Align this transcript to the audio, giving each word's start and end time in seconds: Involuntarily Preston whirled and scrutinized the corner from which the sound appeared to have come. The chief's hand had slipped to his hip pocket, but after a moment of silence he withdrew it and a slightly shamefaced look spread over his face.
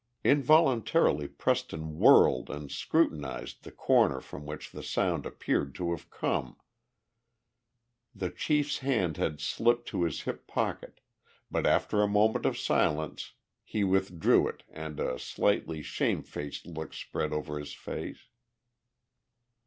Involuntarily 0.23 1.27
Preston 1.27 1.99
whirled 1.99 2.49
and 2.49 2.71
scrutinized 2.71 3.61
the 3.61 3.71
corner 3.71 4.19
from 4.19 4.47
which 4.47 4.71
the 4.71 4.81
sound 4.81 5.27
appeared 5.27 5.75
to 5.75 5.91
have 5.91 6.09
come. 6.09 6.57
The 8.15 8.31
chief's 8.31 8.79
hand 8.79 9.17
had 9.17 9.39
slipped 9.39 9.87
to 9.89 10.01
his 10.01 10.21
hip 10.21 10.47
pocket, 10.47 11.01
but 11.51 11.67
after 11.67 12.01
a 12.01 12.07
moment 12.07 12.47
of 12.47 12.57
silence 12.57 13.33
he 13.63 13.83
withdrew 13.83 14.47
it 14.47 14.63
and 14.69 14.99
a 14.99 15.19
slightly 15.19 15.83
shamefaced 15.83 16.65
look 16.65 16.95
spread 16.95 17.31
over 17.31 17.59
his 17.59 17.73
face. 17.75 18.23